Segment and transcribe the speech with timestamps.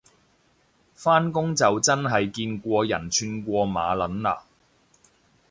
[0.95, 4.39] 返工就真係見過人串過馬撚嘞